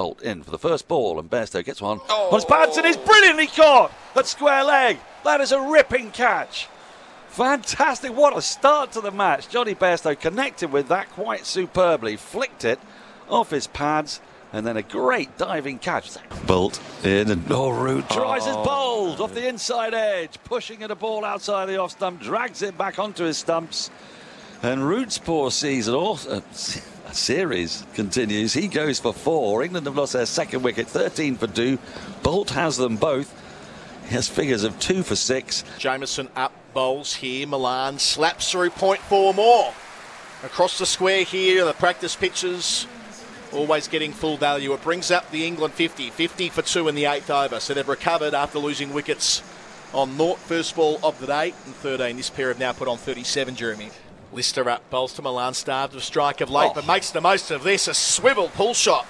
[0.00, 2.28] Boult in for the first ball, and Bairstow gets one oh.
[2.28, 4.96] on his pads and is brilliantly caught at square leg.
[5.24, 6.68] That is a ripping catch.
[7.28, 8.16] Fantastic.
[8.16, 9.50] What a start to the match.
[9.50, 12.80] Jonny Bairstow connected with that quite superbly, flicked it
[13.28, 14.22] off his pads,
[14.54, 16.14] and then a great diving catch.
[16.46, 18.64] Boult in, and oh, Root tries his oh.
[18.64, 22.78] bowled off the inside edge, pushing at a ball outside the off stump, drags it
[22.78, 23.90] back onto his stumps.
[24.62, 26.42] And Root's poor season, also, a
[27.12, 28.52] series continues.
[28.52, 29.62] He goes for four.
[29.62, 31.78] England have lost their second wicket, 13 for two.
[32.22, 33.34] Boult has them both.
[34.04, 35.64] He has figures of two for six.
[35.78, 37.46] Jamieson up bowls here.
[37.46, 39.72] Malan slaps through point four more.
[40.42, 42.86] Across the square here, the practice pitches
[43.52, 44.72] always getting full value.
[44.72, 47.60] It brings up the England 50, 50 for two in the eighth over.
[47.60, 49.42] So they've recovered after losing wickets
[49.92, 52.16] on Nort, first ball of the day, and 13.
[52.16, 53.90] This pair have now put on 37, Jeremy.
[54.32, 56.74] Lister up, bowls to Malan, starved of strike of late, Oh.
[56.74, 57.88] but makes the most of this.
[57.88, 59.06] A swivel pull shot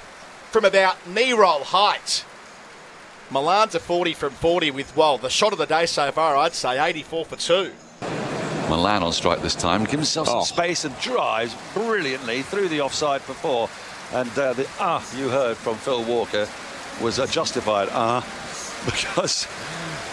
[0.50, 2.24] from about knee roll height.
[3.30, 6.54] Malan's a 40 from 40 with, well, the shot of the day so far, I'd
[6.54, 7.72] say 84 for two.
[8.68, 10.44] Milan on strike this time, gives himself some Oh.
[10.44, 13.68] space and drives brilliantly through the offside for four.
[14.12, 16.48] And uh, the ah you heard from Phil Walker
[17.00, 18.24] was a justified ah
[18.84, 19.46] because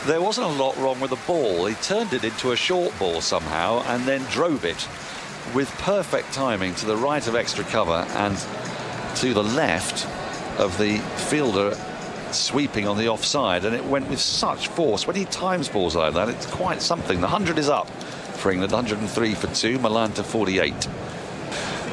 [0.08, 1.66] there wasn't a lot wrong with the ball.
[1.66, 4.88] He turned it into a short ball somehow and then drove it
[5.54, 8.38] with perfect timing to the right of extra cover and
[9.18, 10.06] to the left
[10.60, 11.76] of the fielder
[12.32, 13.66] sweeping on the offside.
[13.66, 15.06] And it went with such force.
[15.06, 17.18] When he times balls like that it's quite something.
[17.18, 18.72] The 100 is up for England.
[18.72, 20.88] 103 for 2 Malan to 48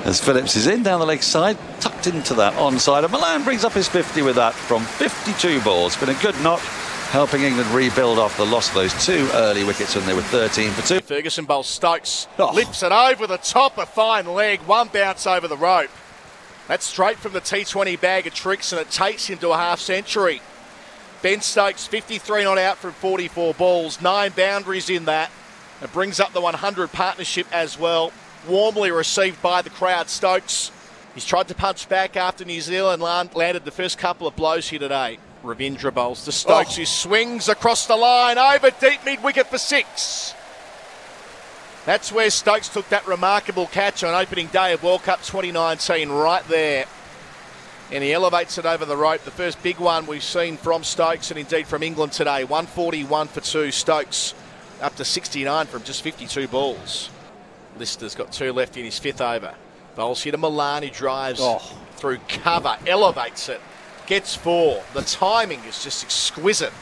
[0.04, 3.02] as Phillips is in down the leg side tucked into that onside.
[3.02, 6.60] And Malan brings up his 50 with that from 52 balls been a good knock
[7.14, 10.72] helping England rebuild off the loss of those two early wickets when they were 13
[10.72, 12.50] for 2 Ferguson bowls Stokes, Oh.
[12.50, 15.90] lips it over the top, a fine leg, one bounce over the rope.
[16.66, 19.78] That's straight from the T20 bag of tricks, and it takes him to a half
[19.78, 20.42] century.
[21.22, 25.30] Ben Stokes, 53 not out from 44 balls, nine boundaries in that.
[25.82, 28.10] It brings up the 100 partnership as well.
[28.48, 30.10] Warmly received by the crowd.
[30.10, 30.72] Stokes,
[31.14, 34.80] he's tried to punch back after New Zealand landed the first couple of blows here
[34.80, 35.18] today.
[35.44, 36.76] Ravindra bowls to Stokes, Oh.
[36.76, 40.34] who swings across the line over deep mid wicket for six.
[41.84, 46.46] That's where Stokes took that remarkable catch on opening day of World Cup 2019, right
[46.48, 46.86] there.
[47.92, 49.22] And he elevates it over the rope.
[49.24, 52.42] The first big one we've seen from Stokes and indeed from England today.
[52.44, 53.70] 141 for two.
[53.70, 54.32] Stokes
[54.80, 57.10] up to 69 from just 52 balls.
[57.78, 59.54] Lister's got two left in his fifth over.
[59.94, 61.60] Bowls here to Malan, who drives Oh.
[61.96, 63.60] through cover, elevates it,
[64.06, 64.82] gets four.
[64.92, 66.72] The timing is just exquisite.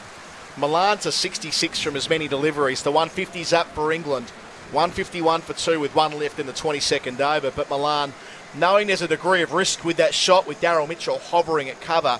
[0.57, 2.83] Malan to 66 from as many deliveries.
[2.83, 4.29] The 150's up for England.
[4.71, 7.51] 151 for two with one left in the 22nd over.
[7.51, 8.13] But Malan,
[8.55, 12.19] knowing there's a degree of risk with that shot with Daryl Mitchell hovering at cover,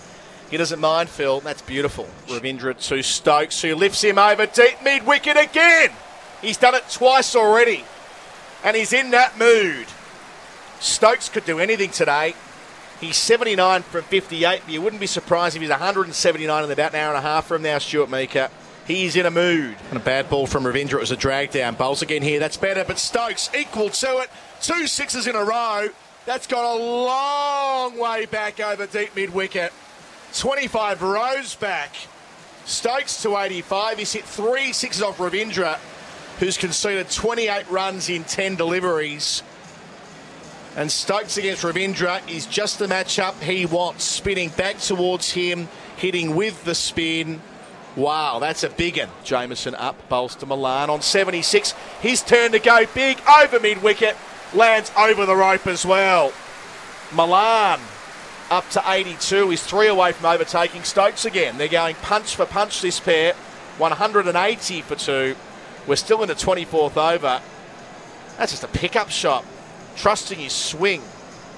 [0.50, 1.40] he doesn't mind, Phil.
[1.40, 2.08] That's beautiful.
[2.28, 5.90] Ravindra to Stokes, who lifts him over deep mid wicket again.
[6.42, 7.86] He's done it twice already.
[8.64, 9.88] And he's in that mood.
[10.80, 12.36] Stokes could do anything today.
[13.00, 17.00] He's 79 from 58, but you wouldn't be surprised if he's 179 in about an
[17.00, 18.50] hour and a half from now, Stuart Meeker.
[18.86, 19.76] He's in a mood.
[19.90, 20.94] And a bad ball from Ravindra.
[20.94, 21.76] It was a drag down.
[21.76, 22.40] Bowls again here.
[22.40, 24.30] That's better, but Stokes equal to it.
[24.62, 25.90] Two sixes in a row.
[26.26, 29.72] That's gone a long way back over deep mid wicket.
[30.34, 31.96] 25 rows back.
[32.66, 33.98] Stokes to 85.
[34.00, 35.78] He's hit three sixes off Ravindra,
[36.40, 39.44] who's conceded 28 runs in 10 deliveries.
[40.76, 44.04] And Stokes against Ravindra is just the matchup he wants.
[44.04, 45.68] Spinning back towards him,
[45.98, 47.42] hitting with the spin.
[47.96, 49.10] Wow, that's a big one.
[49.24, 51.74] Jamieson up, bowls to Malan on 76.
[52.02, 54.18] His turn to go big over mid wicket.
[54.56, 56.34] Lands over the rope as well.
[57.14, 57.80] Malan
[58.50, 59.50] up to 82.
[59.50, 61.60] He's three away from overtaking Stokes again.
[61.60, 63.34] They're going punch for punch this pair.
[63.78, 65.36] 180 for two.
[65.86, 67.42] We're still in the 24th over.
[68.38, 69.46] That's just a pickup shot.
[69.96, 71.02] Trusting his swing.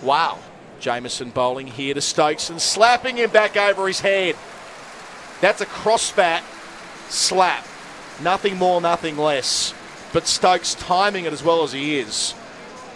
[0.01, 0.40] Wow.
[0.79, 4.35] Jamieson bowling here to Stokes and slapping him back over his head.
[5.41, 6.43] That's a crossbat
[7.09, 7.66] slap.
[8.22, 9.73] Nothing more, nothing less.
[10.14, 12.34] But Stokes timing it as well as he is.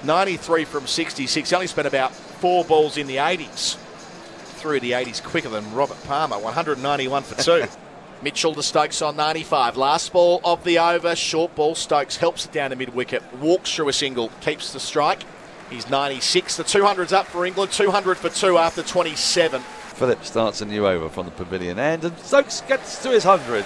[0.03, 1.49] 93 from 66.
[1.49, 3.75] He only spent about four balls in the 80s.
[4.59, 6.37] Through the 80s quicker than Robert Palmer.
[6.37, 7.65] 191 for two.
[8.21, 9.77] Mitchell to Stokes on 95.
[9.77, 11.15] Last ball of the over.
[11.15, 11.75] Short ball.
[11.75, 13.23] Stokes helps it down to mid wicket.
[13.35, 14.29] Walks through a single.
[14.41, 15.23] Keeps the strike.
[15.69, 16.57] He's 96.
[16.57, 17.71] The 200's up for England.
[17.71, 19.61] 200 for two after 27.
[19.61, 23.65] Phillips starts a new over from the pavilion end, and Stokes gets to his 100.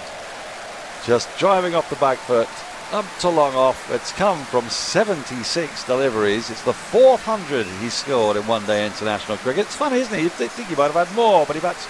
[1.04, 2.48] Just driving off the back foot
[2.92, 3.90] up to long off.
[3.90, 6.50] It's come from 76 deliveries.
[6.50, 9.66] It's the 400 he scored in one day international cricket.
[9.66, 10.22] It's funny, isn't it?
[10.22, 11.86] You'd think he might have had more, but he bats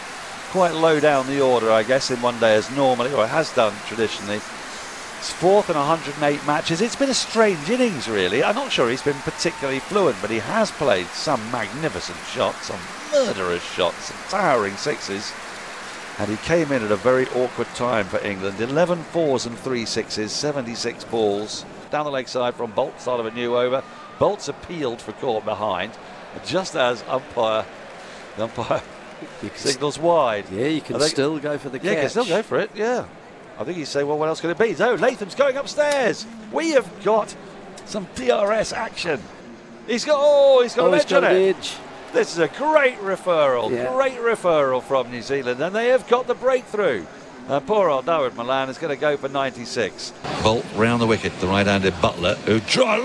[0.55, 3.75] quite low down the order, I guess, in one day as normally, or has done
[3.89, 4.37] traditionally.
[4.37, 6.81] It's fourth in 108 matches.
[6.81, 8.45] It's been a strange innings, really.
[8.45, 12.79] I'm not sure he's been particularly fluent, but he has played some magnificent shots, some
[13.11, 15.33] murderous shots, some towering sixes.
[16.21, 18.61] And he came in at a very awkward time for England.
[18.61, 21.65] 11 fours and three sixes, 76 balls.
[21.91, 23.83] Down the leg side from Boult, start of a new over.
[24.21, 25.99] Boult's appealed for caught behind,
[26.47, 27.67] just as umpire,
[28.37, 28.83] the umpire
[29.55, 30.45] signals wide.
[30.51, 32.01] Yeah, you can think- still go for the Yeah, you catch.
[32.03, 33.05] can still go for it, yeah.
[33.59, 34.75] I think he's saying, well, what else could it be?
[34.75, 36.27] So, Latham's going upstairs.
[36.53, 37.35] We have got
[37.87, 39.23] some DRS action.
[39.87, 41.57] He's got, oh, he's got Oh, an edge got on it.
[41.57, 41.73] edge.
[42.13, 43.93] This is a great referral, Yeah.
[43.93, 47.05] great referral from New Zealand, and they have got the breakthrough.
[47.49, 50.13] Uh, poor old Dawid Malan is going to go for 96.
[50.43, 52.61] Boult round the wicket, the right-handed Buttler, who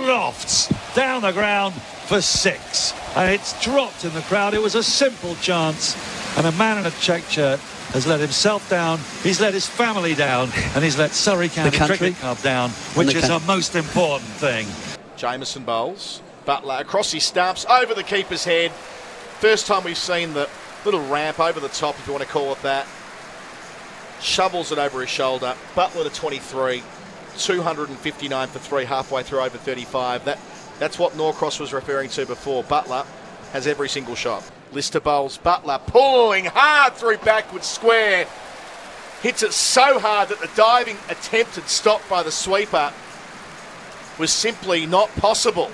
[0.07, 1.73] lofts down the ground
[2.07, 4.53] for six, and it's dropped in the crowd.
[4.53, 5.95] It was a simple chance,
[6.37, 7.59] and a man in a check shirt
[7.93, 8.99] has let himself down.
[9.23, 11.97] He's let his family down, and he's let Surrey County country.
[11.97, 14.67] Cricket Club down, which is coun- a most important thing.
[15.17, 16.21] Jamieson bowls.
[16.47, 18.71] Buttler across his stumps, over the keeper's head.
[19.39, 20.49] First time we've seen the
[20.85, 22.87] little ramp over the top, if you want to call it that.
[24.21, 25.55] Shovels it over his shoulder.
[25.75, 26.83] Buttler to 23,
[27.37, 30.25] 259 for three, halfway through over 35.
[30.25, 30.39] That
[30.79, 32.63] That's what Norcross was referring to before.
[32.63, 33.05] Buttler
[33.51, 34.49] has every single shot.
[34.71, 35.37] Lister bowls.
[35.37, 38.27] Buttler pulling hard through backward square.
[39.21, 42.93] Hits it so hard that the diving attempted stop by the sweeper
[44.17, 45.69] was simply not possible.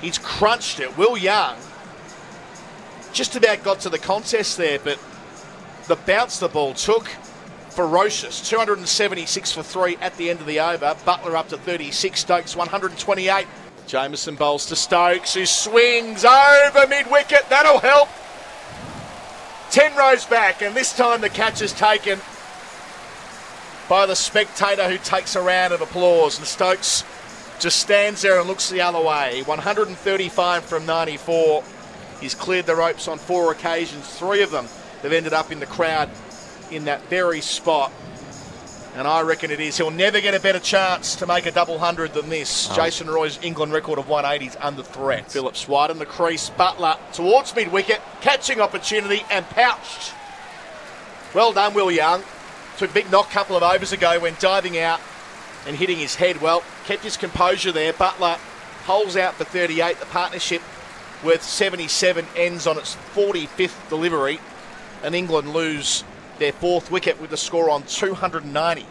[0.00, 0.96] He's crunched it.
[0.96, 1.56] Will Young
[3.12, 4.98] just about got to the contest there, but
[5.86, 7.08] the bounce the ball took,
[7.70, 8.46] ferocious.
[8.48, 10.94] 276 for three at the end of the over.
[11.06, 12.20] Buttler up to 36.
[12.20, 13.46] Stokes 128.
[13.86, 17.48] Jamieson bowls to Stokes, who swings over mid wicket.
[17.48, 18.08] That'll help.
[19.70, 22.20] 10 rows back, and this time the catch is taken
[23.88, 26.38] by the spectator who takes a round of applause.
[26.38, 27.04] And Stokes
[27.60, 29.42] just stands there and looks the other way.
[29.42, 31.64] 135 from 94.
[32.20, 34.08] He's cleared the ropes on four occasions.
[34.08, 34.66] Three of them
[35.02, 36.08] have ended up in the crowd
[36.70, 37.92] in that very spot.
[38.94, 39.76] And I reckon it is.
[39.76, 42.68] He'll never get a better chance to make a double hundred than this.
[42.76, 45.30] Jason Roy's England record of 180 is under threat.
[45.30, 46.50] Phillips wide in the crease.
[46.50, 48.00] Buttler towards mid wicket.
[48.20, 50.12] Catching opportunity and pouched.
[51.34, 52.22] Well done, Will Young.
[52.78, 55.00] Took a big knock a couple of overs ago when diving out
[55.66, 56.40] and hitting his head.
[56.40, 57.92] Well, kept his composure there.
[57.92, 58.36] Buttler
[58.84, 59.98] holds out for 38.
[59.98, 60.62] The partnership
[61.24, 64.38] worth 77 ends on its 45th delivery.
[65.02, 66.04] And England lose
[66.38, 68.86] their fourth wicket with the score on 290.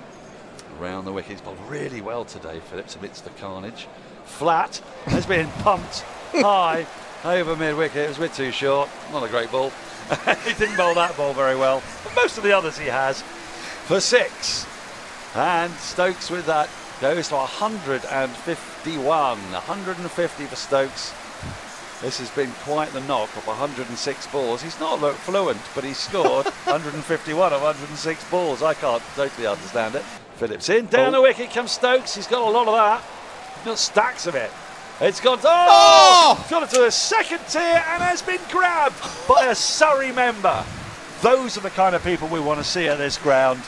[0.79, 1.31] Round the wicket.
[1.31, 3.87] He's bowled really well today, Phillips, amidst the carnage.
[4.25, 6.03] Flat has been pumped
[6.33, 6.85] high
[7.23, 8.05] over mid wicket.
[8.05, 8.89] It was a bit too short.
[9.11, 9.71] Not a great ball.
[10.45, 11.81] he didn't bowl that ball very well.
[12.03, 14.65] But most of the others he has for six.
[15.35, 16.69] And Stokes with that
[17.01, 19.37] goes to 151.
[19.37, 21.13] 150 for Stokes.
[22.03, 24.61] This has been quite the knock of 106 balls.
[24.61, 28.61] He's not looked fluent, but he's scored 151 of 106 balls.
[28.61, 30.03] I can't totally understand it.
[30.35, 31.11] Phillips in, down Oh.
[31.19, 32.13] the wicket comes Stokes.
[32.15, 33.01] He's got a lot of that.
[33.55, 34.51] He's got stacks of it.
[34.99, 35.39] It's gone.
[35.43, 35.47] Oh!
[35.47, 36.37] Oh!
[36.41, 38.95] It's gone into the second tier and has been grabbed
[39.27, 40.63] by a Surrey member.
[41.21, 43.61] Those are the kind of people we want to see at this ground.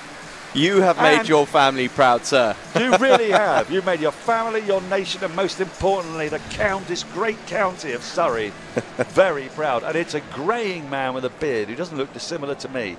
[0.55, 2.55] You have made And- your family proud, sir.
[2.79, 3.69] You really have.
[3.69, 8.01] You've made your family, your nation, and most importantly, the count, this great county of
[8.03, 8.53] Surrey,
[9.09, 9.83] very proud.
[9.83, 12.95] And it's a greying man with a beard who doesn't look dissimilar to me.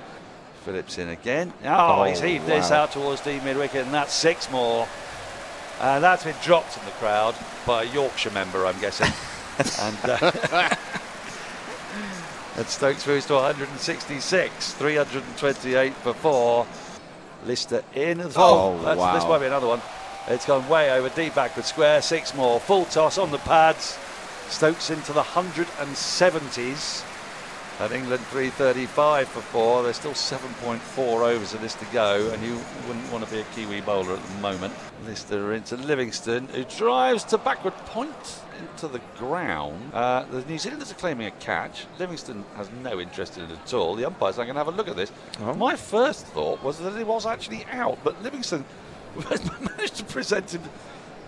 [0.66, 1.52] Phillips in again.
[1.64, 4.86] Oh, Oh, he's heaved this out towards the mid wicket, and that's six more.
[5.80, 7.34] And that's been dropped in the crowd
[7.66, 9.12] by a Yorkshire member, I'm guessing.
[9.80, 10.32] and, uh,
[12.56, 16.66] and Stokes moves to 166, 328 for four.
[17.44, 18.20] Lister in.
[18.20, 19.80] Oh, Oh, that's, this might be another one.
[20.28, 22.02] It's gone way over, deep backward square.
[22.02, 22.58] Six more.
[22.60, 23.98] Full toss on the pads.
[24.48, 27.04] Stokes into the 170s.
[27.78, 29.82] And England 335 for four.
[29.82, 33.44] There's still 7.4 overs of this to go, and you wouldn't want to be a
[33.54, 34.72] Kiwi bowler at the moment.
[35.04, 39.92] Lister into Livingstone, who drives to backward point into the ground.
[39.92, 41.84] Uh, the New Zealanders are claiming a catch.
[41.98, 43.94] Livingstone has no interest in it at all.
[43.94, 45.12] The umpires are going to have a look at this.
[45.56, 48.64] My first thought was that it was actually out, but Livingstone
[49.60, 50.62] managed to present him,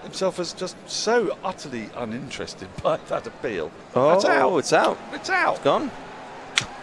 [0.02, 3.70] himself as just so utterly uninterested by that appeal.
[3.92, 4.50] That's out.
[4.50, 4.96] Oh, it's out.
[5.12, 5.62] It's out.
[5.62, 5.90] Gone.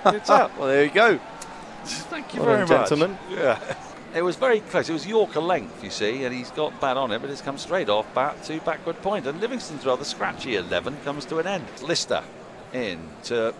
[0.05, 0.57] It's out.
[0.57, 1.19] Well, there you go.
[1.85, 2.89] Thank you Well very done, much.
[2.89, 3.17] gentlemen.
[3.31, 3.75] Yeah.
[4.13, 4.89] it was very close.
[4.89, 7.57] It was Yorker length, you see, and he's got bat on it, but it's come
[7.57, 9.27] straight off bat to backward point.
[9.27, 11.65] And Livingstone's rather scratchy 11 comes to an end.
[11.83, 12.23] Lister
[12.73, 13.53] in to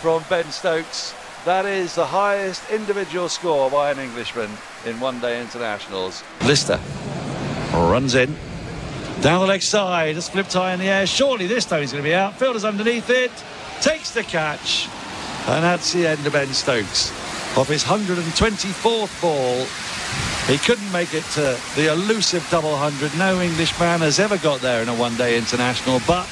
[0.00, 1.12] from Ben Stokes.
[1.44, 4.50] That is the highest individual score by an Englishman
[4.86, 6.22] in one day internationals.
[6.42, 6.80] Lister
[7.72, 8.34] runs in.
[9.20, 11.06] Down the leg side, just flipped high in the air.
[11.06, 12.38] Surely this time he's going to be out.
[12.38, 13.30] Fielder's underneath it,
[13.82, 14.88] takes the catch,
[15.46, 17.10] and that's the end of Ben Stokes.
[17.56, 19.66] Off his 124th ball,
[20.46, 23.16] he couldn't make it to the elusive double hundred.
[23.18, 26.26] No Englishman has ever got there in a one day international, but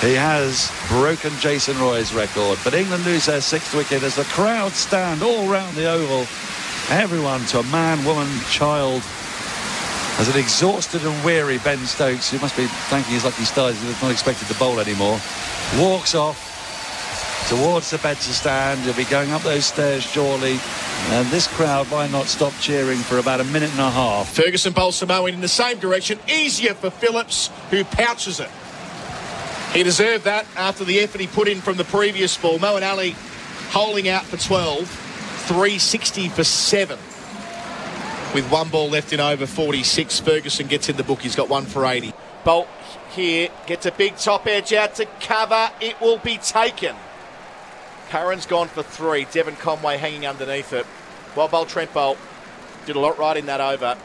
[0.00, 2.58] he has broken Jason Roy's record.
[2.64, 6.26] But England lose their sixth wicket as the crowd stand all round the oval.
[6.90, 9.02] Everyone to a man, woman, child
[10.18, 14.02] as an exhausted and weary Ben Stokes, who must be thanking his lucky stars he's
[14.02, 15.18] not expected to bowl anymore,
[15.78, 16.51] walks off
[17.48, 18.80] towards the Bedser stand.
[18.80, 20.58] He'll be going up those stairs shortly.
[21.10, 24.34] And this crowd might not stop cheering for about a minute and a half.
[24.34, 26.18] Ferguson bowls Samoan in the same direction.
[26.28, 28.50] Easier for Phillips, who pouches it.
[29.72, 32.58] He deserved that after the effort he put in from the previous ball.
[32.58, 33.14] Moeen Ali
[33.70, 36.98] holding out for 12, 360 for 7
[38.34, 40.20] with one ball left in over 46.
[40.20, 41.20] Ferguson gets in the book.
[41.20, 42.12] He's got one for 80.
[42.44, 42.66] Boult
[43.10, 45.70] here gets a big top edge out to cover.
[45.80, 46.96] It will be taken.
[48.12, 49.24] Curran's gone for three.
[49.32, 50.84] Devon Conway hanging underneath it.
[51.34, 52.18] Well, Boult Trent Boult
[52.84, 53.96] did a lot right in that over.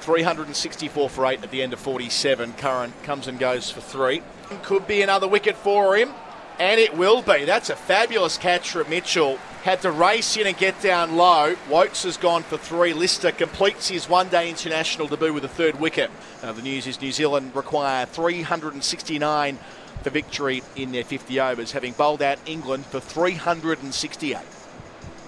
[0.00, 2.54] 364 for eight at the end of 47.
[2.54, 4.22] Curran comes and goes for three.
[4.64, 6.10] Could be another wicket for him,
[6.58, 7.44] and it will be.
[7.44, 11.54] That's a fabulous catch from Mitchell had to race in and get down low.
[11.68, 12.92] Woakes has gone for three.
[12.92, 16.10] Lister completes his one day international debut with a third wicket.
[16.42, 19.58] Uh, the news is New Zealand require 369
[20.06, 24.38] for victory in their 50 overs, having bowled out England for 368.